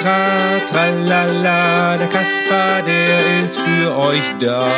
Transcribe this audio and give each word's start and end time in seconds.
tra, 0.00 0.58
tralala. 0.66 1.96
Der 1.96 2.08
Kasper, 2.08 2.82
der 2.82 3.40
ist 3.40 3.58
für 3.58 3.96
euch 3.96 4.24
da. 4.40 4.68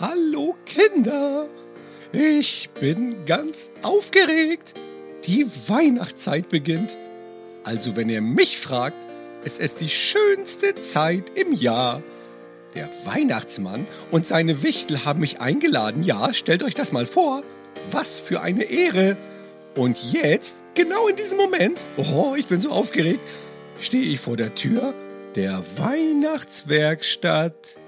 Hallo 0.00 0.56
Kinder, 0.64 1.48
ich 2.12 2.70
bin 2.80 3.24
ganz 3.24 3.70
aufgeregt. 3.82 4.74
Die 5.24 5.46
Weihnachtszeit 5.68 6.48
beginnt. 6.48 6.96
Also 7.62 7.96
wenn 7.96 8.08
ihr 8.08 8.20
mich 8.20 8.58
fragt, 8.58 9.06
es 9.44 9.58
ist 9.58 9.80
die 9.80 9.88
schönste 9.88 10.74
Zeit 10.74 11.36
im 11.36 11.52
Jahr. 11.52 12.02
Der 12.74 12.88
Weihnachtsmann 13.04 13.86
und 14.10 14.26
seine 14.26 14.62
Wichtel 14.62 15.04
haben 15.04 15.20
mich 15.20 15.42
eingeladen. 15.42 16.04
Ja, 16.04 16.32
stellt 16.32 16.62
euch 16.62 16.74
das 16.74 16.90
mal 16.90 17.04
vor. 17.04 17.42
Was 17.90 18.18
für 18.18 18.40
eine 18.40 18.64
Ehre. 18.64 19.18
Und 19.74 19.98
jetzt, 20.10 20.56
genau 20.74 21.06
in 21.08 21.16
diesem 21.16 21.36
Moment, 21.36 21.86
oh, 21.98 22.34
ich 22.34 22.46
bin 22.46 22.62
so 22.62 22.70
aufgeregt, 22.70 23.20
stehe 23.78 24.04
ich 24.04 24.20
vor 24.20 24.38
der 24.38 24.54
Tür 24.54 24.94
der 25.34 25.62
Weihnachtswerkstatt. 25.76 27.78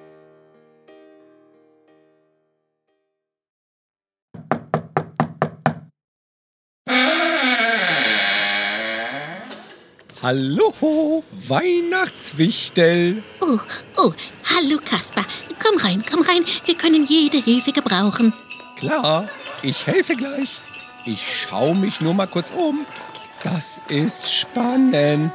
Hallo, 10.23 11.25
Weihnachtswichtel. 11.33 13.23
Oh, 13.47 13.59
oh, 13.99 14.13
hallo 14.55 14.79
Kasper. 14.83 15.23
Komm 15.63 15.79
rein, 15.79 16.03
komm 16.11 16.23
rein. 16.23 16.43
Wir 16.65 16.77
können 16.77 17.05
jede 17.05 17.37
Hilfe 17.37 17.73
gebrauchen. 17.73 18.33
Klar, 18.77 19.29
ich 19.63 19.87
helfe 19.87 20.15
gleich. 20.17 20.49
Ich 21.05 21.21
schaue 21.43 21.77
mich 21.77 22.01
nur 22.01 22.15
mal 22.15 22.27
kurz 22.27 22.53
um. 22.53 22.87
Das 23.43 23.83
ist 23.89 24.33
spannend. 24.33 25.33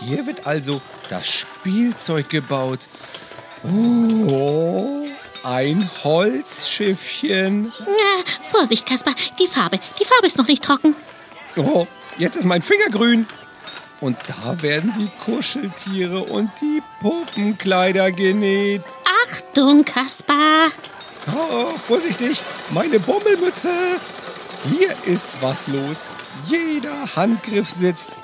Hier 0.00 0.26
wird 0.26 0.46
also 0.46 0.82
das 1.08 1.26
Spielzeug 1.26 2.28
gebaut. 2.28 2.80
Oh, 3.62 5.06
ein 5.44 5.88
Holzschiffchen. 6.02 7.72
Na, 7.86 8.32
Vorsicht, 8.50 8.84
Kasper. 8.84 9.14
Die 9.38 9.46
Farbe, 9.46 9.78
die 9.98 10.04
Farbe 10.04 10.26
ist 10.26 10.36
noch 10.36 10.48
nicht 10.48 10.62
trocken. 10.62 10.94
Oh, 11.56 11.86
jetzt 12.18 12.36
ist 12.36 12.44
mein 12.44 12.60
Finger 12.60 12.90
grün. 12.90 13.26
Und 14.04 14.18
da 14.28 14.60
werden 14.60 14.92
die 15.00 15.08
Kuscheltiere 15.24 16.24
und 16.24 16.50
die 16.60 16.82
Puppenkleider 17.00 18.12
genäht. 18.12 18.82
Achtung, 19.26 19.82
Kasper. 19.82 20.68
Oh, 21.34 21.74
vorsichtig, 21.78 22.42
meine 22.68 23.00
Bommelmütze. 23.00 23.70
Hier 24.70 24.94
ist 25.06 25.38
was 25.40 25.68
los. 25.68 26.10
Jeder 26.46 27.16
Handgriff 27.16 27.70
sitzt. 27.70 28.18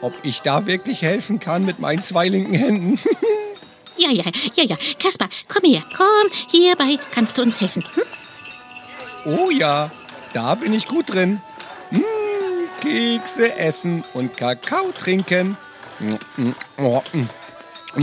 Ob 0.00 0.12
ich 0.22 0.42
da 0.42 0.66
wirklich 0.66 1.02
helfen 1.02 1.40
kann 1.40 1.64
mit 1.64 1.80
meinen 1.80 2.04
zwei 2.04 2.28
linken 2.28 2.54
Händen? 2.54 3.00
Ja, 3.98 4.10
ja, 4.10 4.24
ja, 4.54 4.64
ja. 4.64 4.76
Kasper, 5.02 5.26
komm 5.48 5.70
her, 5.70 5.82
komm. 5.96 6.30
Hierbei 6.50 6.98
kannst 7.12 7.38
du 7.38 7.42
uns 7.42 7.62
helfen. 7.62 7.82
Hm? 7.94 9.38
oh 9.38 9.50
ja, 9.50 9.90
da 10.34 10.54
bin 10.54 10.74
ich 10.74 10.84
gut 10.84 11.14
drin. 11.14 11.40
Kekse 12.86 13.58
essen 13.58 14.04
und 14.14 14.36
Kakao 14.36 14.92
trinken. 14.92 15.56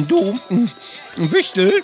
Du, 0.07 0.35
Wichtel, 1.15 1.81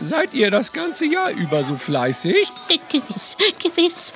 seid 0.00 0.32
ihr 0.32 0.50
das 0.50 0.72
ganze 0.72 1.04
Jahr 1.06 1.30
über 1.30 1.62
so 1.62 1.76
fleißig? 1.76 2.48
Gewiss, 2.88 3.36
gewiss. 3.62 4.14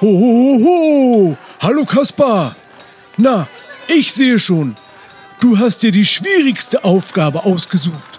Ho, 0.00 0.06
ho, 0.06 0.64
ho! 0.64 1.36
Hallo 1.60 1.84
Kaspar! 1.84 2.54
Na, 3.16 3.48
ich 3.88 4.12
sehe 4.12 4.38
schon. 4.38 4.76
Du 5.40 5.58
hast 5.58 5.82
dir 5.82 5.90
die 5.90 6.06
schwierigste 6.06 6.84
Aufgabe 6.84 7.44
ausgesucht. 7.44 8.17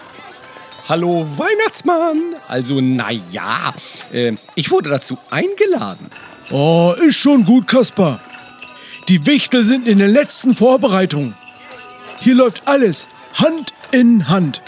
Hallo 0.90 1.24
Weihnachtsmann. 1.36 2.34
Also 2.48 2.80
naja, 2.80 3.72
äh, 4.12 4.32
ich 4.56 4.72
wurde 4.72 4.90
dazu 4.90 5.18
eingeladen. 5.30 6.10
Oh, 6.50 6.92
ist 7.06 7.14
schon 7.14 7.44
gut, 7.44 7.68
Kaspar. 7.68 8.18
Die 9.06 9.24
Wichtel 9.24 9.64
sind 9.64 9.86
in 9.86 10.00
den 10.00 10.10
letzten 10.10 10.52
Vorbereitungen. 10.52 11.36
Hier 12.18 12.34
läuft 12.34 12.66
alles 12.66 13.06
Hand 13.34 13.72
in 13.92 14.28
Hand. 14.28 14.62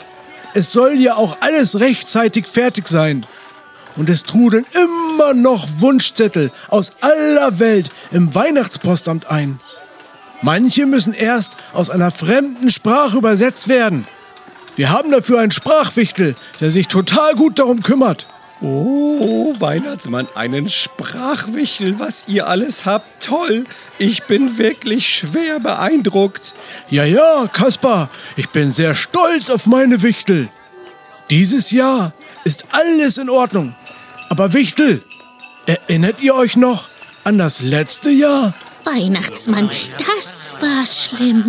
Es 0.55 0.71
soll 0.71 0.93
ja 0.93 1.17
auch 1.17 1.39
alles 1.41 1.81
rechtzeitig 1.81 2.47
fertig 2.47 2.87
sein. 2.87 3.27
Und 3.97 4.09
es 4.09 4.23
trudeln 4.23 4.65
immer 4.75 5.35
noch 5.35 5.67
Wunschzettel 5.79 6.53
aus 6.69 6.93
aller 7.01 7.59
Welt 7.59 7.91
im 8.13 8.33
Weihnachtspostamt 8.33 9.29
ein. 9.29 9.59
Manche 10.41 10.87
müssen 10.87 11.15
erst 11.15 11.57
aus 11.73 11.91
einer 11.91 12.13
fremden 12.13 12.71
Sprache 12.71 13.17
übersetzt 13.17 13.67
werden. 13.67 14.07
Wir 14.77 14.91
haben 14.91 15.11
dafür 15.11 15.41
einen 15.41 15.51
Sprachwichtel, 15.53 16.35
der 16.61 16.71
sich 16.71 16.89
total 16.89 17.35
gut 17.35 17.59
darum 17.59 17.83
kümmert. 17.83 18.27
Oh, 18.65 19.55
Weihnachtsmann, 19.59 20.29
einen 20.37 20.71
Sprachwichel, 20.71 21.99
was 21.99 22.29
ihr 22.29 22.47
alles 22.47 22.85
habt. 22.87 23.23
Toll. 23.25 23.67
Ich 23.99 24.23
bin 24.25 24.57
wirklich 24.57 25.09
schwer 25.09 25.59
beeindruckt. 25.59 26.55
Ja, 26.89 27.05
ja, 27.05 27.49
Kaspar, 27.53 28.09
ich 28.37 28.51
bin 28.51 28.73
sehr 28.73 28.95
stolz 28.95 29.51
auf 29.51 29.67
meine 29.67 30.03
Wichtel. 30.03 30.49
Dieses 31.29 31.73
Jahr 31.73 32.13
ist 32.45 32.67
alles 32.71 33.19
in 33.19 33.29
Ordnung. 33.31 33.75
Aber 34.29 34.53
Wichtel, 34.53 35.03
erinnert 35.67 36.21
ihr 36.23 36.35
euch 36.35 36.57
noch 36.57 36.89
an 37.25 37.39
das 37.39 37.63
letzte 37.63 38.11
Jahr? 38.11 38.55
Weihnachtsmann, 38.85 39.71
das 39.99 40.55
war 40.61 40.87
schlimm. 40.87 41.45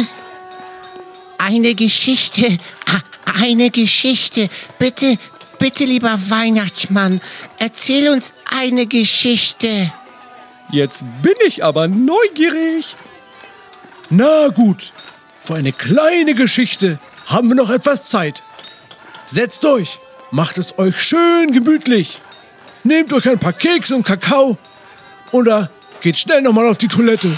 Eine 1.38 1.76
Geschichte, 1.76 2.58
a- 2.88 3.02
eine 3.40 3.70
Geschichte. 3.70 4.50
Bitte, 4.80 5.18
bitte, 5.60 5.86
lieber 5.86 6.18
Weihnachtsmann, 6.30 7.22
erzähl 7.60 8.10
uns 8.10 8.34
eine 8.60 8.86
Geschichte. 8.86 9.92
Jetzt 10.72 11.04
bin 11.22 11.36
ich 11.46 11.63
aber 11.63 11.88
neugierig. 11.88 12.96
Na 14.10 14.48
gut, 14.50 14.94
für 15.42 15.56
eine 15.56 15.72
kleine 15.72 16.34
Geschichte 16.36 17.00
haben 17.25 17.50
wir 17.50 17.56
noch 17.56 17.69
etwas 17.69 18.06
Zeit. 18.06 18.44
Setzt 19.25 19.66
euch, 19.66 20.00
macht 20.31 20.57
es 20.57 20.78
euch 20.78 21.02
schön 21.02 21.52
gemütlich. 21.52 22.19
Nehmt 22.84 23.13
euch 23.13 23.30
ein 23.30 23.40
paar 23.40 23.54
Kekse 23.54 23.96
und 23.96 24.04
Kakao 24.04 24.57
oder 25.31 25.69
geht 26.02 26.18
schnell 26.18 26.42
nochmal 26.42 26.68
auf 26.68 26.78
die 26.78 26.88
Toilette. 26.88 27.38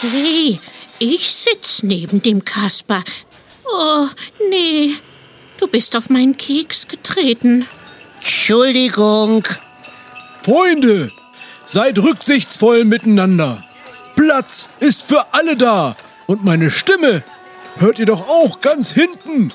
Hey, 0.00 0.60
ich 0.98 1.30
sitz 1.30 1.82
neben 1.82 2.22
dem 2.22 2.44
Kasper. 2.44 3.02
Oh, 3.64 4.06
nee. 4.50 4.94
Du 5.58 5.68
bist 5.68 5.96
auf 5.96 6.10
meinen 6.10 6.36
Keks 6.36 6.86
getreten. 6.88 7.66
Entschuldigung. 8.16 9.44
Freunde, 10.42 11.10
seid 11.64 11.98
rücksichtsvoll 11.98 12.84
miteinander. 12.84 13.64
Platz 14.14 14.68
ist 14.80 15.02
für 15.02 15.34
alle 15.34 15.56
da. 15.56 15.96
Und 16.26 16.44
meine 16.44 16.70
Stimme 16.70 17.22
hört 17.76 17.98
ihr 17.98 18.06
doch 18.06 18.28
auch 18.28 18.60
ganz 18.60 18.92
hinten. 18.92 19.52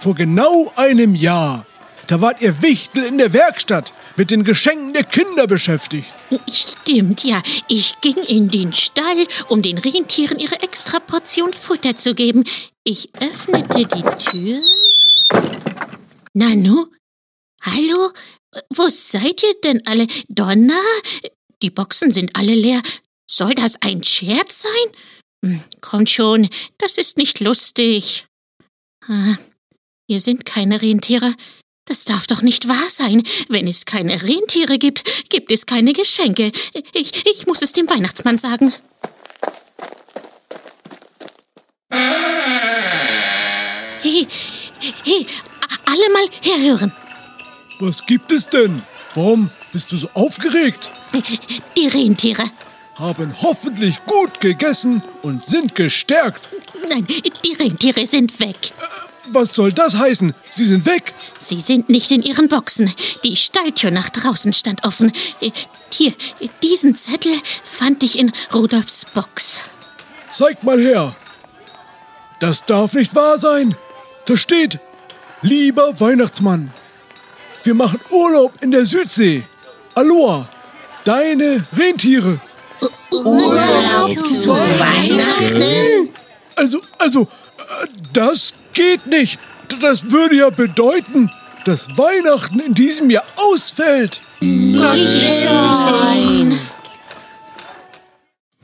Vor 0.00 0.14
genau 0.14 0.72
einem 0.76 1.14
Jahr, 1.14 1.66
da 2.08 2.20
wart 2.20 2.42
ihr 2.42 2.60
Wichtel 2.62 3.04
in 3.04 3.18
der 3.18 3.32
Werkstatt 3.32 3.92
mit 4.16 4.30
den 4.30 4.42
Geschenken 4.42 4.92
der 4.94 5.04
Kinder 5.04 5.46
beschäftigt. 5.46 6.12
Stimmt, 6.50 7.22
ja. 7.22 7.40
Ich 7.68 8.00
ging 8.00 8.16
in 8.16 8.48
den 8.48 8.72
Stall, 8.72 9.26
um 9.48 9.62
den 9.62 9.78
Rentieren 9.78 10.38
ihre 10.38 10.60
extra 10.62 10.98
Portion 10.98 11.52
Futter 11.52 11.96
zu 11.96 12.14
geben. 12.14 12.44
Ich 12.82 13.10
öffnete 13.14 13.86
die 13.86 14.02
Tür. 14.18 14.60
Nanu? 16.34 16.86
Hallo? 17.62 18.12
Wo 18.74 18.88
seid 18.88 19.42
ihr 19.42 19.54
denn 19.62 19.86
alle? 19.86 20.06
Donna? 20.28 20.80
Die 21.62 21.70
Boxen 21.70 22.12
sind 22.12 22.34
alle 22.34 22.54
leer. 22.54 22.80
Soll 23.30 23.54
das 23.54 23.76
ein 23.82 24.02
Scherz 24.02 24.62
sein? 24.62 24.92
Hm, 25.44 25.62
Kommt 25.80 26.10
schon, 26.10 26.48
das 26.78 26.96
ist 26.98 27.18
nicht 27.18 27.40
lustig. 27.40 28.26
Ah, 29.06 29.36
hier 30.08 30.20
sind 30.20 30.44
keine 30.46 30.80
Rentiere. 30.80 31.34
Das 31.88 32.04
darf 32.04 32.26
doch 32.26 32.42
nicht 32.42 32.68
wahr 32.68 32.90
sein. 32.90 33.22
Wenn 33.48 33.66
es 33.66 33.86
keine 33.86 34.22
Rentiere 34.22 34.78
gibt, 34.78 35.30
gibt 35.30 35.50
es 35.50 35.64
keine 35.64 35.94
Geschenke. 35.94 36.52
Ich, 36.92 37.26
ich 37.26 37.46
muss 37.46 37.62
es 37.62 37.72
dem 37.72 37.88
Weihnachtsmann 37.88 38.36
sagen. 38.36 38.74
Hey, 44.00 44.26
hey, 45.04 45.26
alle 45.86 46.12
mal 46.12 46.28
herhören. 46.42 46.92
Was 47.80 48.04
gibt 48.04 48.32
es 48.32 48.48
denn? 48.48 48.82
Warum 49.14 49.50
bist 49.72 49.90
du 49.90 49.96
so 49.96 50.10
aufgeregt? 50.12 50.90
Die 51.76 51.88
Rentiere. 51.88 52.44
Haben 52.96 53.34
hoffentlich 53.40 53.96
gut 54.04 54.40
gegessen 54.40 55.02
und 55.22 55.44
sind 55.44 55.74
gestärkt. 55.74 56.48
Nein, 56.88 57.06
die 57.06 57.54
Rentiere 57.54 58.06
sind 58.06 58.38
weg. 58.40 58.72
Was 59.30 59.54
soll 59.54 59.72
das 59.72 59.96
heißen? 59.96 60.34
Sie 60.50 60.64
sind 60.64 60.86
weg. 60.86 61.12
Sie 61.38 61.60
sind 61.60 61.88
nicht 61.88 62.10
in 62.10 62.22
ihren 62.22 62.48
Boxen. 62.48 62.92
Die 63.24 63.36
Stalltür 63.36 63.90
nach 63.90 64.08
draußen 64.10 64.52
stand 64.52 64.84
offen. 64.84 65.12
Äh, 65.40 65.50
Hier, 65.92 66.12
diesen 66.62 66.94
Zettel 66.94 67.32
fand 67.64 68.02
ich 68.02 68.18
in 68.18 68.32
Rudolfs 68.54 69.04
Box. 69.14 69.60
Zeig 70.30 70.62
mal 70.62 70.78
her. 70.78 71.14
Das 72.40 72.64
darf 72.64 72.94
nicht 72.94 73.14
wahr 73.14 73.38
sein. 73.38 73.74
Da 74.26 74.36
steht, 74.36 74.78
lieber 75.42 75.98
Weihnachtsmann, 76.00 76.72
wir 77.64 77.74
machen 77.74 78.00
Urlaub 78.10 78.52
in 78.62 78.70
der 78.70 78.84
Südsee. 78.84 79.44
Aloha, 79.94 80.48
deine 81.04 81.66
Rentiere. 81.76 82.40
Urlaub 83.10 84.16
zu 84.28 84.50
Weihnachten? 84.50 86.10
Also, 86.56 86.80
also, 86.98 87.22
äh, 87.22 87.86
das 88.12 88.54
geht 88.78 89.06
nicht. 89.08 89.40
Das 89.80 90.10
würde 90.12 90.36
ja 90.36 90.50
bedeuten, 90.50 91.30
dass 91.64 91.88
Weihnachten 91.98 92.60
in 92.60 92.74
diesem 92.74 93.10
Jahr 93.10 93.24
ausfällt. 93.36 94.20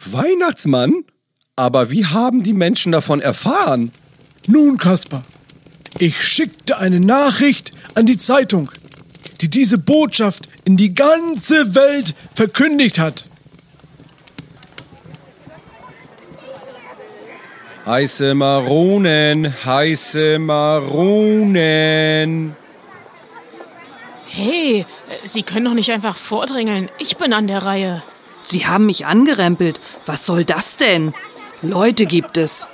Weihnachtsmann? 0.07 1.05
Aber 1.57 1.91
wie 1.91 2.07
haben 2.07 2.43
die 2.43 2.53
Menschen 2.53 2.93
davon 2.93 3.21
erfahren? 3.21 3.91
Nun, 4.47 4.79
Kaspar, 4.79 5.25
ich 5.99 6.23
schickte 6.23 6.79
eine 6.79 7.01
Nachricht 7.01 7.73
an 7.95 8.07
die 8.07 8.19
Zeitung, 8.19 8.71
die 9.41 9.51
diese 9.51 9.79
Botschaft 9.79 10.49
in 10.65 10.77
die 10.77 10.95
ganze 10.95 11.75
Welt 11.75 12.15
verkündigt 12.35 12.99
hat. 12.99 13.25
Heiße 17.87 18.35
Maronen, 18.35 19.55
heiße 19.65 20.39
Maronen. 20.39 21.77
Hey, 24.27 24.87
Sie 25.25 25.43
können 25.43 25.67
doch 25.67 25.75
nicht 25.75 25.93
einfach 25.93 26.17
vordrängeln. 26.17 26.89
Ich 26.99 27.19
bin 27.19 27.35
an 27.35 27.47
der 27.47 27.63
Reihe. 27.63 28.03
Sie 28.47 28.67
haben 28.67 28.87
mich 28.87 29.05
angerempelt. 29.05 29.81
Was 30.07 30.25
soll 30.25 30.47
das 30.47 30.79
denn? 30.79 31.13
Leute 31.61 32.07
gibt 32.07 32.39
es. 32.39 32.69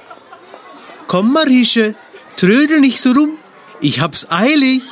Komm, 1.09 1.33
Marieche, 1.33 1.97
trödel 2.37 2.81
nicht 2.81 3.01
so 3.01 3.11
rum. 3.11 3.37
Ich 3.81 4.01
hab's 4.01 4.31
eilig. 4.31 4.83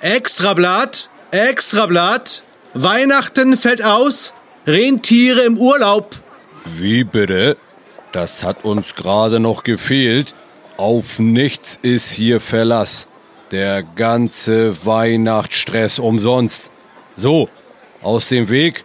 Extrablatt, 0.00 1.10
Extrablatt. 1.32 2.44
Weihnachten 2.74 3.56
fällt 3.56 3.82
aus. 3.82 4.34
Rentiere 4.68 5.40
im 5.40 5.58
Urlaub. 5.58 6.14
Wie 6.64 7.02
bitte? 7.02 7.56
Das 8.12 8.42
hat 8.42 8.64
uns 8.64 8.94
gerade 8.94 9.40
noch 9.40 9.62
gefehlt. 9.64 10.34
Auf 10.76 11.18
nichts 11.18 11.78
ist 11.82 12.10
hier 12.12 12.40
Verlass. 12.40 13.08
Der 13.50 13.82
ganze 13.82 14.86
Weihnachtsstress 14.86 15.98
umsonst. 15.98 16.70
So, 17.16 17.48
aus 18.02 18.28
dem 18.28 18.48
Weg. 18.48 18.84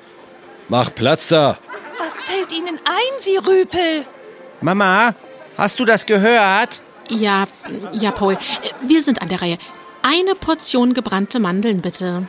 Mach 0.69 0.93
Platz 0.93 1.27
da. 1.27 1.57
Was 1.99 2.23
fällt 2.23 2.51
Ihnen 2.51 2.79
ein, 2.85 3.19
Sie 3.19 3.37
Rüpel? 3.37 4.05
Mama, 4.61 5.13
hast 5.57 5.79
du 5.79 5.85
das 5.85 6.05
gehört? 6.05 6.81
Ja, 7.09 7.45
ja, 7.91 8.11
Paul. 8.11 8.37
Wir 8.85 9.01
sind 9.03 9.21
an 9.21 9.29
der 9.29 9.41
Reihe. 9.41 9.57
Eine 10.01 10.35
Portion 10.35 10.93
gebrannte 10.93 11.39
Mandeln, 11.39 11.81
bitte. 11.81 12.27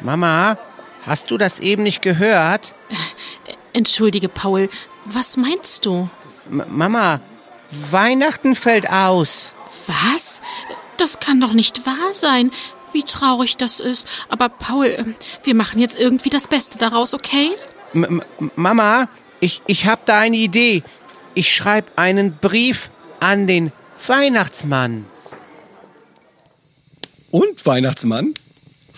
Mama, 0.00 0.58
hast 1.04 1.30
du 1.30 1.38
das 1.38 1.60
eben 1.60 1.82
nicht 1.82 2.02
gehört? 2.02 2.74
Entschuldige, 3.72 4.28
Paul. 4.28 4.68
Was 5.04 5.36
meinst 5.36 5.84
du? 5.86 6.08
M 6.50 6.64
Mama, 6.68 7.20
Weihnachten 7.90 8.54
fällt 8.54 8.90
aus. 8.90 9.54
Was? 9.86 10.42
Das 10.98 11.20
kann 11.20 11.40
doch 11.40 11.52
nicht 11.52 11.86
wahr 11.86 12.12
sein. 12.12 12.50
Wie 12.92 13.02
traurig 13.02 13.56
das 13.56 13.80
ist. 13.80 14.06
Aber 14.28 14.50
Paul, 14.50 14.86
ähm, 14.86 15.14
wir 15.44 15.54
machen 15.54 15.80
jetzt 15.80 15.98
irgendwie 15.98 16.28
das 16.30 16.48
Beste 16.48 16.76
daraus, 16.76 17.14
okay? 17.14 17.50
M 17.94 18.22
M 18.38 18.50
Mama, 18.54 19.08
ich, 19.40 19.62
ich 19.66 19.86
hab 19.86 20.04
da 20.04 20.18
eine 20.20 20.36
Idee. 20.36 20.82
Ich 21.34 21.54
schreib 21.54 21.92
einen 21.96 22.36
Brief 22.36 22.90
an 23.20 23.46
den 23.46 23.72
Weihnachtsmann. 24.06 25.06
Und 27.30 27.64
Weihnachtsmann? 27.64 28.34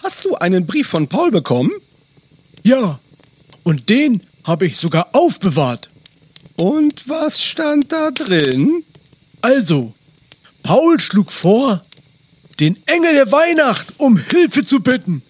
Hast 0.03 0.25
du 0.25 0.35
einen 0.35 0.67
Brief 0.67 0.89
von 0.89 1.07
Paul 1.09 1.31
bekommen? 1.31 1.71
Ja, 2.65 2.99
und 3.63 3.89
den 3.89 4.21
habe 4.45 4.67
ich 4.67 4.77
sogar 4.77 5.09
aufbewahrt. 5.13 5.91
Und 6.57 7.09
was 7.09 7.43
stand 7.43 7.91
da 7.91 8.11
drin? 8.11 8.85
Also, 9.41 9.93
Paul 10.63 11.01
schlug 11.01 11.33
vor, 11.33 11.85
den 12.61 12.77
Engel 12.87 13.15
der 13.15 13.33
Weihnacht 13.33 13.95
um 13.99 14.17
Hilfe 14.17 14.65
zu 14.65 14.81
bitten. 14.81 15.23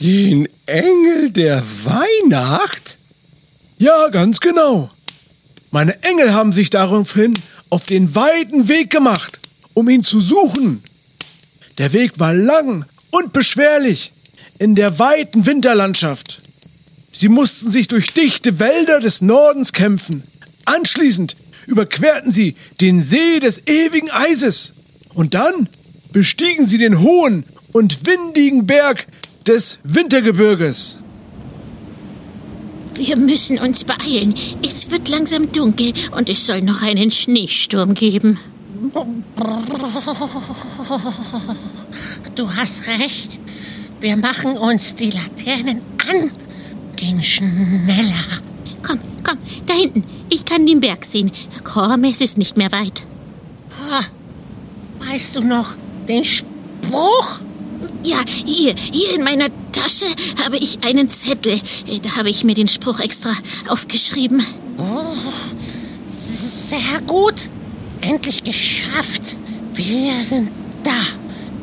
Den 0.00 0.48
Engel 0.66 1.30
der 1.30 1.64
Weihnacht? 1.84 2.98
Ja, 3.78 4.08
ganz 4.08 4.40
genau. 4.40 4.90
Meine 5.70 6.00
Engel 6.02 6.32
haben 6.32 6.52
sich 6.52 6.70
daraufhin 6.70 7.34
auf 7.70 7.86
den 7.86 8.14
weiten 8.14 8.68
Weg 8.68 8.90
gemacht, 8.90 9.40
um 9.74 9.88
ihn 9.88 10.04
zu 10.04 10.20
suchen. 10.20 10.82
Der 11.78 11.92
Weg 11.92 12.20
war 12.20 12.32
lang 12.32 12.84
und 13.10 13.32
beschwerlich 13.32 14.12
in 14.58 14.76
der 14.76 14.98
weiten 14.98 15.46
Winterlandschaft. 15.46 16.40
Sie 17.16 17.28
mussten 17.28 17.70
sich 17.70 17.86
durch 17.86 18.12
dichte 18.12 18.58
Wälder 18.58 18.98
des 18.98 19.22
Nordens 19.22 19.72
kämpfen. 19.72 20.24
Anschließend 20.64 21.36
überquerten 21.66 22.32
sie 22.32 22.56
den 22.80 23.02
See 23.02 23.38
des 23.38 23.62
ewigen 23.68 24.10
Eises. 24.10 24.72
Und 25.14 25.34
dann 25.34 25.68
bestiegen 26.12 26.64
sie 26.66 26.76
den 26.76 27.00
hohen 27.00 27.44
und 27.72 28.04
windigen 28.04 28.66
Berg 28.66 29.06
des 29.46 29.78
Wintergebirges. 29.84 30.98
Wir 32.94 33.16
müssen 33.16 33.58
uns 33.58 33.84
beeilen. 33.84 34.34
Es 34.66 34.90
wird 34.90 35.08
langsam 35.08 35.52
dunkel 35.52 35.92
und 36.16 36.28
es 36.28 36.46
soll 36.46 36.62
noch 36.62 36.82
einen 36.82 37.12
Schneesturm 37.12 37.94
geben. 37.94 38.40
Du 42.34 42.54
hast 42.56 42.88
recht. 42.88 43.38
Wir 44.00 44.16
machen 44.16 44.56
uns 44.56 44.96
die 44.96 45.10
Laternen 45.10 45.80
an. 46.08 46.43
Gehen 47.04 47.22
schneller. 47.22 48.24
Komm, 48.82 48.98
komm, 49.22 49.36
da 49.66 49.74
hinten. 49.74 50.04
Ich 50.30 50.46
kann 50.46 50.64
den 50.64 50.80
Berg 50.80 51.04
sehen. 51.04 51.30
Komm, 51.62 52.04
es 52.04 52.22
ist 52.22 52.38
nicht 52.38 52.56
mehr 52.56 52.72
weit. 52.72 53.04
Weißt 55.00 55.36
du 55.36 55.42
noch 55.42 55.74
den 56.08 56.24
Spruch? 56.24 57.40
Ja, 58.04 58.24
hier, 58.26 58.74
hier 58.90 59.16
in 59.16 59.22
meiner 59.22 59.48
Tasche 59.70 60.06
habe 60.42 60.56
ich 60.56 60.78
einen 60.82 61.10
Zettel. 61.10 61.60
Da 62.02 62.16
habe 62.16 62.30
ich 62.30 62.42
mir 62.42 62.54
den 62.54 62.68
Spruch 62.68 63.00
extra 63.00 63.32
aufgeschrieben. 63.68 64.42
Sehr 66.10 67.02
gut. 67.06 67.50
Endlich 68.00 68.44
geschafft. 68.44 69.36
Wir 69.74 70.24
sind 70.24 70.48
da. 70.82 71.02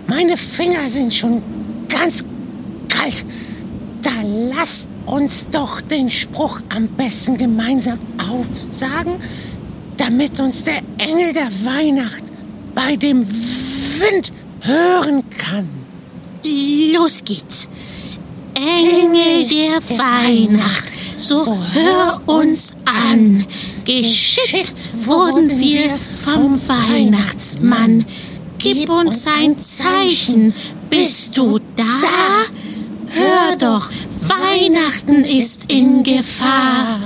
Meine 0.05 0.37
Finger 0.37 0.87
sind 0.87 1.11
schon 1.11 1.41
ganz 1.89 2.23
kalt. 2.89 3.25
Da 4.03 4.11
lass 4.23 4.87
uns 5.05 5.45
doch 5.51 5.81
den 5.81 6.09
Spruch 6.09 6.61
am 6.69 6.87
besten 6.87 7.37
gemeinsam 7.37 7.99
aufsagen, 8.17 9.13
damit 9.97 10.39
uns 10.39 10.63
der 10.63 10.81
Engel 10.97 11.33
der 11.33 11.49
Weihnacht 11.63 12.23
bei 12.73 12.95
dem 12.95 13.25
Wind 13.27 14.31
hören 14.61 15.23
kann. 15.37 15.69
Los 16.93 17.23
geht's. 17.23 17.67
Engel 18.55 19.47
der 19.47 19.97
Weihnacht, 19.97 20.91
so 21.17 21.57
hör 21.73 22.21
uns 22.25 22.75
an. 22.85 23.45
Geschickt 23.85 24.73
wurden 25.05 25.59
wir 25.59 25.97
vom 26.23 26.59
Weihnachtsmann. 26.67 28.05
Gib 28.57 28.89
uns 28.89 29.25
ein 29.25 29.57
Zeichen. 29.59 30.53
Bist 30.89 31.37
du 31.37 31.57
da? 31.75 31.83
Hör 33.13 33.55
doch, 33.57 33.89
Weihnachten 34.31 35.25
ist 35.25 35.65
in 35.69 36.03
Gefahr. 36.03 37.01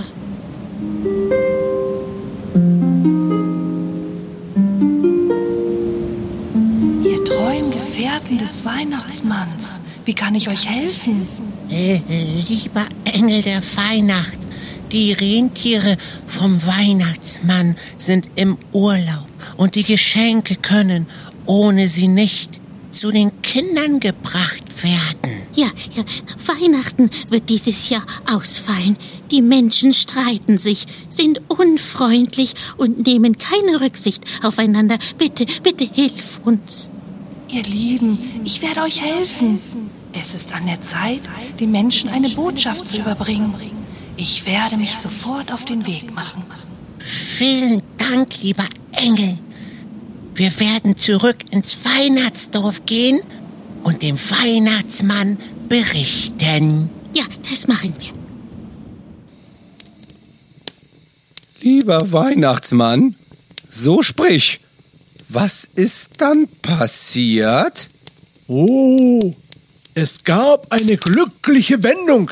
Ihr 7.03 7.25
treuen 7.25 7.71
Gefährten 7.71 8.37
des 8.37 8.63
Weihnachtsmanns, 8.63 9.79
wie 10.05 10.13
kann 10.13 10.35
ich 10.35 10.49
euch 10.49 10.69
helfen? 10.69 11.27
Äh, 11.71 11.99
lieber 12.47 12.85
Engel 13.05 13.41
der 13.41 13.61
Weihnacht, 13.75 14.37
die 14.91 15.13
Rentiere 15.13 15.97
vom 16.27 16.63
Weihnachtsmann 16.63 17.75
sind 17.97 18.29
im 18.35 18.59
Urlaub 18.71 19.27
und 19.57 19.73
die 19.73 19.83
Geschenke 19.83 20.55
können 20.57 21.07
ohne 21.47 21.87
sie 21.87 22.07
nicht 22.07 22.61
zu 22.91 23.11
den 23.11 23.41
Kindern 23.41 23.99
gebracht 23.99 24.64
werden. 24.85 25.41
Ja, 25.53 25.67
ja, 25.95 26.03
Weihnachten 26.47 27.09
wird 27.29 27.49
dieses 27.49 27.89
Jahr 27.89 28.05
ausfallen. 28.31 28.97
Die 29.31 29.41
Menschen 29.41 29.93
streiten 29.93 30.57
sich, 30.57 30.85
sind 31.09 31.41
unfreundlich 31.49 32.53
und 32.77 33.05
nehmen 33.05 33.37
keine 33.37 33.81
Rücksicht 33.81 34.23
aufeinander. 34.43 34.97
Bitte, 35.17 35.45
bitte 35.63 35.89
hilf 35.91 36.39
uns. 36.45 36.89
Ihr 37.49 37.63
Lieben, 37.63 38.17
ich 38.43 38.61
werde 38.61 38.81
euch 38.81 39.01
helfen. 39.01 39.59
Es 40.13 40.33
ist 40.33 40.53
an 40.53 40.65
der 40.65 40.81
Zeit, 40.81 41.21
den 41.59 41.71
Menschen 41.71 42.09
eine 42.09 42.29
Botschaft 42.29 42.87
zu 42.87 42.97
überbringen. 42.97 43.53
Ich 44.17 44.45
werde 44.45 44.77
mich 44.77 44.95
sofort 44.95 45.51
auf 45.51 45.65
den 45.65 45.85
Weg 45.85 46.13
machen. 46.13 46.43
Vielen 46.99 47.81
Dank, 47.97 48.41
lieber 48.41 48.65
Engel. 48.93 49.37
Wir 50.35 50.57
werden 50.59 50.95
zurück 50.95 51.37
ins 51.51 51.77
Weihnachtsdorf 51.85 52.85
gehen 52.85 53.21
und 53.85 54.01
dem 54.01 54.17
Weihnachtsmann 54.17 55.37
berichten. 55.69 56.89
Ja, 57.13 57.23
das 57.47 57.67
machen 57.67 57.93
wir. 57.99 58.11
Lieber 61.61 62.11
Weihnachtsmann, 62.11 63.15
so 63.69 64.01
sprich. 64.01 64.59
Was 65.29 65.69
ist 65.75 66.09
dann 66.17 66.47
passiert? 66.63 67.89
Oh, 68.47 69.35
es 69.93 70.23
gab 70.23 70.71
eine 70.71 70.97
glückliche 70.97 71.83
Wendung. 71.83 72.31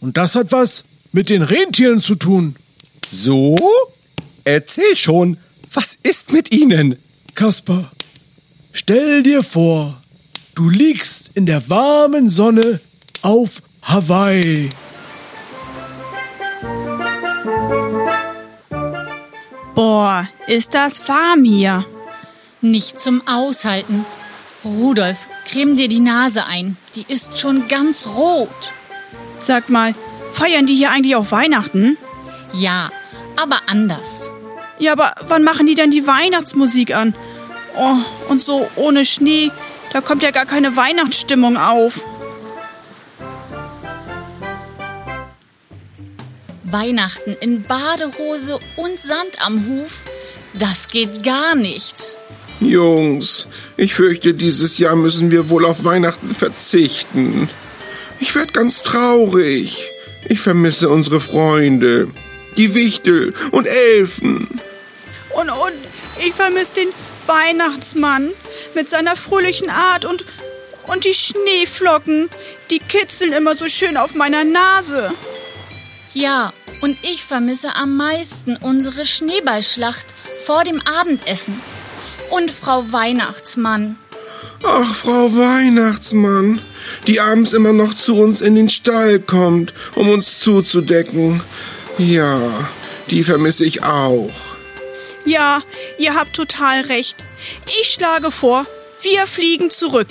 Und 0.00 0.16
das 0.16 0.34
hat 0.34 0.50
was 0.50 0.84
mit 1.12 1.30
den 1.30 1.42
Rentieren 1.42 2.00
zu 2.00 2.16
tun. 2.16 2.56
So? 3.12 3.56
Erzähl 4.42 4.96
schon, 4.96 5.36
was 5.72 5.96
ist 6.02 6.32
mit 6.32 6.52
ihnen? 6.52 6.96
Kaspar, 7.36 7.92
stell 8.72 9.22
dir 9.22 9.44
vor, 9.44 9.99
du 10.60 10.68
liegst 10.68 11.30
in 11.32 11.46
der 11.46 11.70
warmen 11.70 12.28
Sonne 12.28 12.80
auf 13.22 13.62
Hawaii. 13.80 14.68
Boah, 19.74 20.28
ist 20.48 20.74
das 20.74 21.08
warm 21.08 21.44
hier. 21.44 21.86
Nicht 22.60 23.00
zum 23.00 23.26
Aushalten. 23.26 24.04
Rudolf, 24.62 25.28
creme 25.46 25.76
dir 25.76 25.88
die 25.88 26.00
Nase 26.00 26.44
ein. 26.44 26.76
Die 26.94 27.06
ist 27.08 27.38
schon 27.38 27.66
ganz 27.68 28.06
rot. 28.08 28.70
Sag 29.38 29.70
mal, 29.70 29.94
feiern 30.30 30.66
die 30.66 30.74
hier 30.74 30.90
eigentlich 30.90 31.16
auch 31.16 31.30
Weihnachten? 31.30 31.96
Ja, 32.52 32.90
aber 33.36 33.62
anders. 33.66 34.30
Ja, 34.78 34.92
aber 34.92 35.14
wann 35.26 35.42
machen 35.42 35.66
die 35.66 35.74
denn 35.74 35.90
die 35.90 36.06
Weihnachtsmusik 36.06 36.94
an? 36.94 37.14
Oh, 37.78 37.96
und 38.28 38.42
so 38.42 38.68
ohne 38.76 39.06
Schnee, 39.06 39.50
da 39.92 40.00
kommt 40.00 40.22
ja 40.22 40.30
gar 40.30 40.46
keine 40.46 40.76
Weihnachtsstimmung 40.76 41.56
auf. 41.56 42.00
Weihnachten 46.64 47.36
in 47.40 47.62
Badehose 47.62 48.58
und 48.76 49.00
Sand 49.00 49.44
am 49.44 49.66
Huf, 49.66 50.04
das 50.54 50.88
geht 50.88 51.22
gar 51.22 51.54
nicht. 51.54 52.16
Jungs, 52.60 53.48
ich 53.76 53.94
fürchte, 53.94 54.34
dieses 54.34 54.78
Jahr 54.78 54.94
müssen 54.94 55.30
wir 55.30 55.50
wohl 55.50 55.64
auf 55.64 55.84
Weihnachten 55.84 56.28
verzichten. 56.28 57.48
Ich 58.20 58.34
werd 58.34 58.52
ganz 58.52 58.82
traurig. 58.82 59.82
Ich 60.28 60.40
vermisse 60.40 60.90
unsere 60.90 61.20
Freunde, 61.20 62.08
die 62.58 62.74
Wichtel 62.74 63.34
und 63.50 63.66
Elfen. 63.66 64.46
Und, 65.30 65.50
und 65.50 65.72
ich 66.18 66.34
vermisse 66.34 66.74
den 66.74 66.88
Weihnachtsmann 67.26 68.30
mit 68.74 68.88
seiner 68.88 69.16
fröhlichen 69.16 69.70
Art 69.70 70.04
und, 70.04 70.24
und 70.86 71.04
die 71.04 71.14
Schneeflocken, 71.14 72.28
die 72.70 72.78
kitzeln 72.78 73.32
immer 73.32 73.56
so 73.56 73.68
schön 73.68 73.96
auf 73.96 74.14
meiner 74.14 74.44
Nase. 74.44 75.12
Ja, 76.12 76.52
und 76.80 76.98
ich 77.02 77.24
vermisse 77.24 77.76
am 77.76 77.96
meisten 77.96 78.56
unsere 78.56 79.04
Schneeballschlacht 79.04 80.06
vor 80.44 80.64
dem 80.64 80.80
Abendessen. 80.82 81.60
Und 82.30 82.50
Frau 82.50 82.84
Weihnachtsmann. 82.92 83.96
Ach, 84.62 84.94
Frau 84.94 85.34
Weihnachtsmann, 85.34 86.60
die 87.06 87.20
abends 87.20 87.52
immer 87.52 87.72
noch 87.72 87.94
zu 87.94 88.16
uns 88.16 88.40
in 88.40 88.54
den 88.54 88.68
Stall 88.68 89.18
kommt, 89.18 89.72
um 89.94 90.08
uns 90.08 90.38
zuzudecken. 90.38 91.42
Ja, 91.98 92.68
die 93.10 93.24
vermisse 93.24 93.64
ich 93.64 93.82
auch. 93.82 94.30
Ja, 95.24 95.62
ihr 95.98 96.14
habt 96.14 96.34
total 96.34 96.82
recht. 96.82 97.16
Ich 97.80 97.90
schlage 97.90 98.30
vor, 98.30 98.66
wir 99.02 99.26
fliegen 99.26 99.70
zurück. 99.70 100.08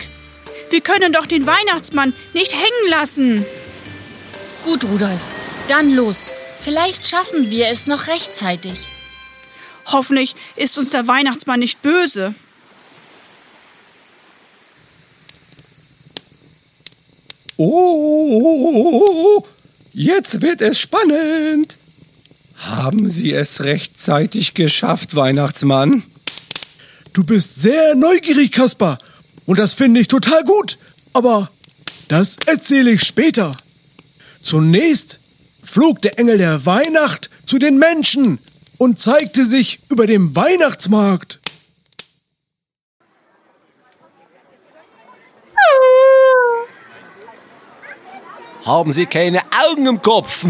Wir 0.70 0.82
können 0.82 1.14
doch 1.14 1.26
den 1.26 1.48
Weihnachtsmann 1.48 2.14
nicht 2.34 2.54
hängen 2.54 2.90
lassen. 2.90 3.46
Gut, 4.64 4.84
Rudolf, 4.84 5.22
dann 5.68 5.96
los. 5.96 6.32
Vielleicht 6.60 7.08
schaffen 7.08 7.50
wir 7.50 7.68
es 7.70 7.88
noch 7.88 8.08
rechtzeitig. 8.08 8.80
Hoffentlich 9.86 10.36
ist 10.56 10.78
uns 10.78 10.92
der 10.92 11.08
Weihnachtsmann 11.08 11.60
nicht 11.60 11.82
böse. 11.82 12.36
Oh, 17.58 19.46
jetzt 19.92 20.42
wird 20.42 20.62
es 20.62 20.80
spannend. 20.80 21.78
Haben 22.56 23.10
Sie 23.10 23.34
es 23.34 23.64
rechtzeitig 23.64 24.54
geschafft, 24.54 25.16
Weihnachtsmann? 25.16 26.04
Du 27.14 27.24
bist 27.24 27.62
sehr 27.62 27.96
neugierig, 27.96 28.52
Kaspar. 28.52 29.00
Und 29.46 29.60
das 29.60 29.74
finde 29.74 30.00
ich 30.00 30.08
total 30.08 30.44
gut. 30.44 30.78
Aber 31.14 31.50
das 32.08 32.38
erzähle 32.46 32.92
ich 32.92 33.04
später. 33.04 33.56
Zunächst 34.42 35.20
flog 35.64 36.02
der 36.02 36.18
Engel 36.20 36.38
der 36.38 36.66
Weihnacht 36.66 37.30
zu 37.46 37.60
den 37.60 37.78
Menschen 37.78 38.40
und 38.78 39.00
zeigte 39.00 39.46
sich 39.46 39.80
über 39.90 40.08
dem 40.08 40.36
Weihnachtsmarkt. 40.36 41.40
Haben 48.66 48.94
Sie 48.94 49.08
keine 49.08 49.42
Augen 49.68 49.88
im 49.88 50.02
Kopf? 50.02 50.46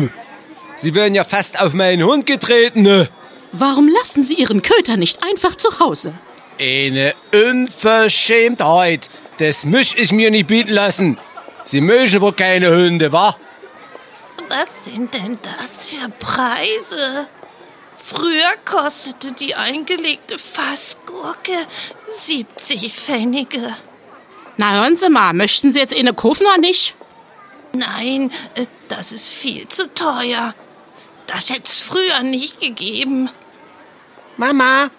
Sie 0.75 0.94
wären 0.94 1.16
ja 1.16 1.24
fast 1.24 1.60
auf 1.62 1.74
meinen 1.74 2.04
Hund 2.04 2.25
getreten. 2.25 3.08
Warum 3.51 3.88
lassen 3.88 4.24
Sie 4.24 4.36
Ihren 4.36 4.62
Köter 4.62 4.98
nicht 4.98 5.24
einfach 5.24 5.56
zu 5.56 5.80
Hause? 5.80 6.13
Eine 6.60 7.13
Unverschämtheit. 7.32 9.10
Das 9.38 9.63
müsch 9.63 9.96
ich 9.96 10.12
mir 10.12 10.30
nicht 10.30 10.48
bieten 10.48 10.74
lassen. 10.74 11.18
Sie 11.63 11.80
mögen 11.80 12.20
wohl 12.20 12.34
keine 12.34 12.70
Hunde, 12.70 13.13
wa? 13.13 13.34
Was 14.50 14.86
sind 14.86 15.13
denn 15.13 15.39
das 15.42 15.88
für 15.88 16.10
Preise? 16.10 17.28
Früher 17.96 18.51
kostete 18.66 19.32
die 19.32 19.56
eingelegte 19.56 20.38
Fassgurke 20.38 21.54
70 22.10 22.92
Pfennige. 22.94 23.74
Na 24.58 24.82
hören 24.82 24.98
Sie 24.98 25.10
mal, 25.10 25.34
möchten 25.34 25.72
Sie 25.72 25.80
jetzt 25.80 25.96
eine 25.96 26.13
kaufen 26.13 26.46
oder 26.46 26.58
nicht? 26.60 26.96
Nein, 27.74 28.32
äh, 28.56 28.66
das 28.89 29.13
ist 29.13 29.32
viel 29.32 29.68
zu 29.70 29.94
teuer. 29.94 30.54
Das 31.28 31.50
hätte 31.50 31.68
es 31.68 31.84
früher 31.84 32.22
nicht 32.24 32.60
gegeben. 32.60 33.30
Mama, 34.36 34.89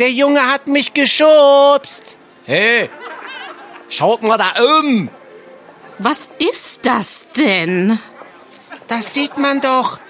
der 0.00 0.10
Junge 0.10 0.40
hat 0.40 0.66
mich 0.66 0.94
geschubst. 0.94 2.18
Hey, 2.46 2.88
schaut 3.88 4.22
mal 4.22 4.38
da 4.38 4.52
um. 4.80 5.10
Was 5.98 6.30
ist 6.38 6.86
das 6.86 7.28
denn? 7.36 7.98
Das 8.88 9.12
sieht 9.12 9.36
man 9.36 9.60
doch. 9.60 10.00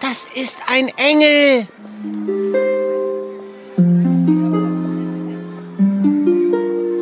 Das 0.00 0.26
ist 0.34 0.56
ein 0.66 0.88
Engel. 0.96 1.68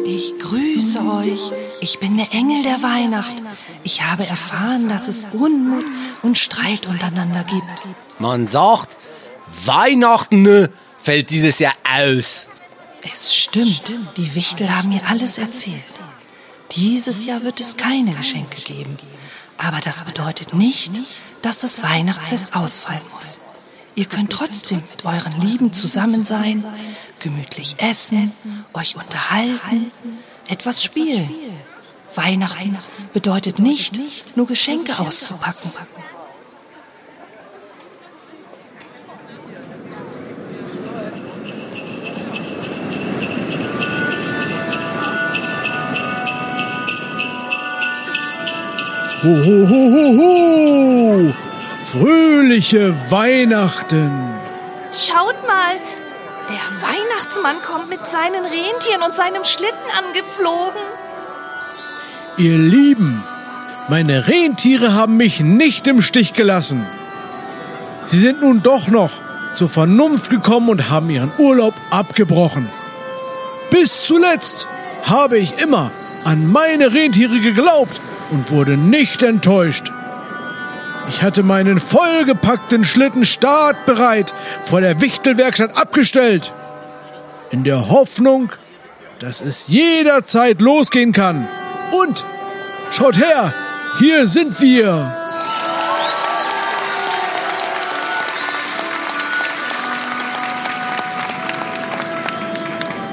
Ich 0.05 0.39
grüße 0.41 0.99
euch. 1.01 1.53
Ich 1.81 2.01
bin 2.01 2.17
der 2.17 2.33
Engel 2.33 2.65
der 2.65 2.83
Weihnacht. 2.83 3.37
Ich 3.85 4.03
habe 4.03 4.27
erfahren, 4.27 4.89
dass 4.89 5.07
es 5.07 5.27
Unmut 5.33 5.85
und 6.23 6.37
Streit 6.37 6.87
untereinander 6.87 7.45
gibt. 7.45 7.83
Man 8.19 8.49
sagt, 8.49 8.97
Weihnachten 9.65 10.43
ne, 10.43 10.71
fällt 11.07 11.31
dieses 11.31 11.61
Jahr 11.61 11.75
aus. 11.85 12.49
Es 13.13 13.33
stimmt, 13.33 13.97
die 14.17 14.35
Wichtel 14.35 14.75
haben 14.75 14.89
mir 14.89 15.07
alles 15.07 15.39
erzählt. 15.39 16.01
Dieses 16.73 17.25
Jahr 17.25 17.45
wird 17.45 17.61
es 17.61 17.77
keine 17.77 18.13
Geschenke 18.13 18.61
geben. 18.61 18.99
Aber 19.57 19.79
das 19.81 20.03
bedeutet 20.03 20.53
nicht, 20.53 20.91
dass 21.43 21.61
das 21.61 21.85
Weihnachtsfest 21.85 22.57
ausfallen 22.57 23.05
muss. 23.15 23.39
Ihr 23.95 24.07
könnt 24.07 24.33
trotzdem 24.33 24.83
mit 24.91 25.05
euren 25.05 25.41
Lieben 25.41 25.73
zusammen 25.73 26.23
sein, 26.23 26.65
gemütlich 27.21 27.77
essen, 27.79 28.33
euch 28.75 28.97
unterhalten, 28.97 29.93
etwas 30.49 30.83
spielen. 30.83 31.31
Weihnachten 32.17 32.79
bedeutet 33.13 33.61
nicht, 33.61 34.01
nur 34.37 34.49
Geschenke 34.49 34.99
auszupacken. 34.99 35.71
Ho, 49.27 49.35
ho, 49.35 49.67
ho, 49.67 49.85
ho, 49.97 50.07
ho! 50.21 51.35
Fröhliche 51.83 52.95
Weihnachten! 53.11 54.13
Schaut 54.93 55.35
mal, 55.49 55.75
der 56.49 56.67
Weihnachtsmann 56.81 57.61
kommt 57.61 57.91
mit 57.91 57.99
seinen 58.07 58.45
Rentieren 58.45 59.03
und 59.05 59.17
seinem 59.17 59.45
Schlitten 59.45 59.91
angeflogen. 59.99 60.81
Ihr 62.39 62.57
Lieben, 62.57 63.25
meine 63.89 64.29
Rentiere 64.29 64.95
haben 64.95 65.17
mich 65.17 65.41
nicht 65.41 65.89
im 65.89 66.03
Stich 66.03 66.35
gelassen. 66.35 66.87
Sie 68.05 68.21
sind 68.21 68.43
nun 68.43 68.63
doch 68.63 68.87
noch 68.87 69.11
zur 69.55 69.69
Vernunft 69.69 70.31
gekommen 70.31 70.69
und 70.69 70.89
haben 70.89 71.11
ihren 71.11 71.33
Urlaub 71.39 71.75
abgebrochen. 71.91 72.69
Bis 73.73 74.05
zuletzt 74.07 74.69
habe 75.03 75.37
ich 75.39 75.59
immer 75.59 75.91
an 76.23 76.47
meine 76.53 76.95
Rentiere 76.95 77.41
geglaubt 77.41 78.01
und 78.31 78.51
wurde 78.51 78.77
nicht 78.77 79.23
enttäuscht. 79.23 79.93
Ich 81.09 81.23
hatte 81.23 81.43
meinen 81.43 81.79
vollgepackten 81.79 82.85
Schlitten 82.85 83.25
startbereit 83.25 84.35
vor 84.63 84.81
der 84.81 85.01
Wichtelwerkstatt 85.01 85.77
abgestellt. 85.77 86.53
In 87.51 87.63
der 87.63 87.89
Hoffnung, 87.91 88.51
dass 89.21 89.41
es 89.41 89.69
jederzeit 89.69 90.61
losgehen 90.61 91.13
kann. 91.13 91.47
Und 92.05 92.25
schaut 92.91 93.17
her, 93.17 93.55
hier 93.99 94.27
sind 94.27 94.61
wir. 94.61 95.17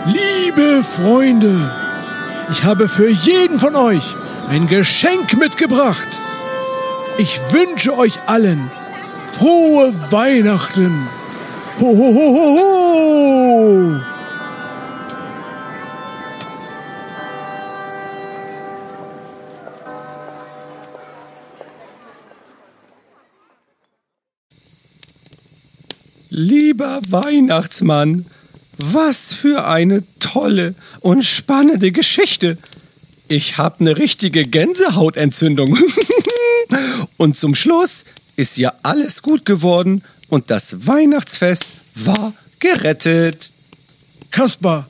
Liebe 0.06 0.84
Freunde, 0.84 1.72
ich 2.52 2.64
habe 2.64 2.90
für 2.90 3.08
jeden 3.08 3.60
von 3.60 3.76
euch 3.76 4.16
ein 4.48 4.68
Geschenk 4.68 5.38
mitgebracht. 5.38 6.08
Ich 7.18 7.40
wünsche 7.52 7.98
euch 7.98 8.14
allen 8.28 8.70
frohe 9.34 9.94
Weihnachten. 10.12 11.08
Ho, 11.80 11.88
ho, 11.88 12.14
ho, 12.16 12.36
ho, 12.36 12.58
ho. 12.58 14.02
Lieber 26.30 27.00
Weihnachtsmann, 27.10 28.26
was 28.78 29.34
für 29.34 29.68
eine 29.68 30.04
tolle 30.20 30.74
und 31.00 31.24
spannende 31.24 31.92
Geschichte. 31.92 32.58
Ich 33.28 33.58
habe 33.58 33.80
eine 33.80 33.98
richtige 33.98 34.44
Gänsehautentzündung. 34.44 35.78
und 37.18 37.38
zum 37.38 37.56
Schluss 37.56 38.06
ist 38.36 38.58
ja 38.58 38.74
alles 38.84 39.22
gut 39.22 39.46
geworden 39.46 40.04
und 40.30 40.50
das 40.50 40.88
Weihnachtsfest 40.88 41.66
war 41.96 42.34
gerettet. 42.60 43.52
Kaspar, 44.32 44.90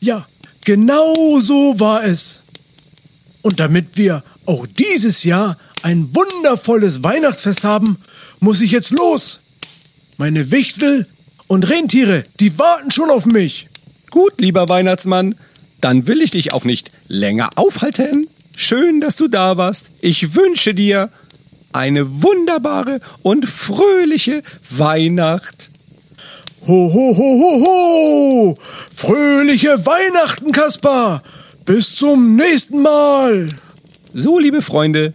ja, 0.00 0.26
genau 0.64 1.38
so 1.40 1.78
war 1.78 2.04
es. 2.04 2.40
Und 3.42 3.60
damit 3.60 3.96
wir 3.96 4.22
auch 4.46 4.66
dieses 4.66 5.24
Jahr 5.24 5.56
ein 5.82 6.14
wundervolles 6.14 7.02
Weihnachtsfest 7.02 7.64
haben, 7.64 7.98
muss 8.40 8.60
ich 8.60 8.72
jetzt 8.72 8.90
los. 8.90 9.40
Meine 10.18 10.50
Wichtel 10.50 11.06
und 11.46 11.68
Rentiere, 11.68 12.24
die 12.40 12.58
warten 12.58 12.90
schon 12.90 13.10
auf 13.10 13.26
mich. 13.26 13.68
Gut, 14.10 14.40
lieber 14.40 14.68
Weihnachtsmann, 14.68 15.34
dann 15.80 16.06
will 16.06 16.22
ich 16.22 16.30
dich 16.32 16.52
auch 16.52 16.64
nicht 16.64 16.90
länger 17.08 17.50
aufhalten. 17.56 18.28
Schön, 18.56 19.00
dass 19.00 19.16
du 19.16 19.28
da 19.28 19.56
warst. 19.56 19.90
Ich 20.00 20.34
wünsche 20.34 20.74
dir 20.74 21.10
eine 21.72 22.22
wunderbare 22.22 23.00
und 23.22 23.46
fröhliche 23.46 24.42
Weihnacht. 24.70 25.70
Ho, 26.66 26.92
ho, 26.92 27.16
ho, 27.16 27.40
ho, 27.40 27.64
ho! 27.64 28.58
Fröhliche 28.94 29.86
Weihnachten, 29.86 30.52
Kaspar! 30.52 31.22
Bis 31.64 31.94
zum 31.94 32.36
nächsten 32.36 32.82
Mal! 32.82 33.48
So, 34.12 34.38
liebe 34.38 34.60
Freunde, 34.60 35.14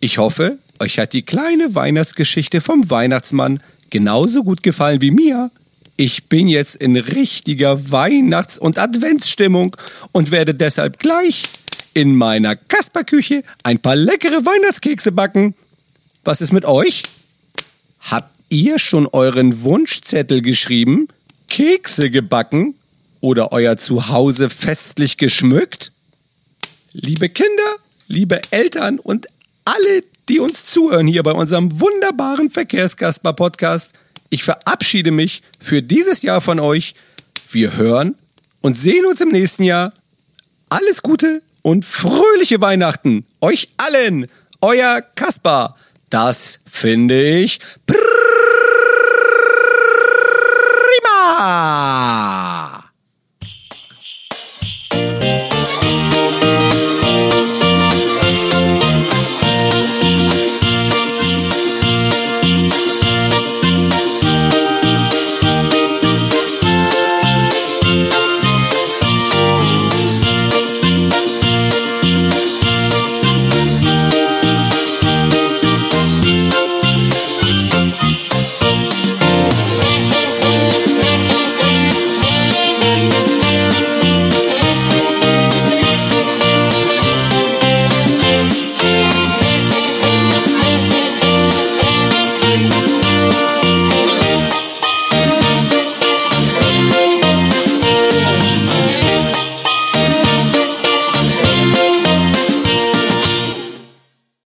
ich 0.00 0.18
hoffe, 0.18 0.58
euch 0.80 0.98
hat 0.98 1.12
die 1.12 1.22
kleine 1.22 1.74
Weihnachtsgeschichte 1.74 2.60
vom 2.60 2.90
Weihnachtsmann 2.90 3.60
genauso 3.88 4.42
gut 4.42 4.62
gefallen 4.62 5.00
wie 5.00 5.12
mir. 5.12 5.50
Ich 5.96 6.24
bin 6.24 6.48
jetzt 6.48 6.76
in 6.76 6.96
richtiger 6.96 7.90
Weihnachts- 7.90 8.58
und 8.58 8.78
Adventsstimmung 8.78 9.76
und 10.12 10.30
werde 10.30 10.54
deshalb 10.54 10.98
gleich 10.98 11.44
in 11.94 12.16
meiner 12.16 12.56
Kasperküche 12.56 13.42
ein 13.62 13.78
paar 13.78 13.96
leckere 13.96 14.44
Weihnachtskekse 14.44 15.12
backen. 15.12 15.54
Was 16.24 16.40
ist 16.40 16.52
mit 16.52 16.64
euch? 16.64 17.02
Habt 18.00 18.34
ihr 18.48 18.78
schon 18.78 19.06
euren 19.06 19.62
Wunschzettel 19.62 20.40
geschrieben, 20.40 21.08
Kekse 21.48 22.10
gebacken 22.10 22.74
oder 23.20 23.52
euer 23.52 23.76
Zuhause 23.76 24.48
festlich 24.50 25.18
geschmückt? 25.18 25.92
Liebe 26.92 27.28
Kinder, 27.28 27.76
liebe 28.08 28.40
Eltern 28.50 28.98
und 28.98 29.26
alle, 29.64 30.02
die 30.28 30.40
uns 30.40 30.64
zuhören 30.64 31.06
hier 31.06 31.22
bei 31.22 31.32
unserem 31.32 31.80
wunderbaren 31.80 32.50
Verkehrskasper-Podcast, 32.50 33.92
ich 34.32 34.42
verabschiede 34.44 35.10
mich 35.10 35.42
für 35.60 35.82
dieses 35.82 36.22
Jahr 36.22 36.40
von 36.40 36.58
euch. 36.58 36.94
Wir 37.50 37.76
hören 37.76 38.16
und 38.62 38.80
sehen 38.80 39.04
uns 39.04 39.20
im 39.20 39.28
nächsten 39.28 39.62
Jahr. 39.62 39.92
Alles 40.70 41.02
Gute 41.02 41.42
und 41.60 41.84
fröhliche 41.84 42.62
Weihnachten 42.62 43.26
euch 43.42 43.68
allen. 43.76 44.28
Euer 44.62 45.02
Kaspar. 45.02 45.76
Das 46.08 46.60
finde 46.64 47.22
ich 47.22 47.60
prima. 51.04 52.71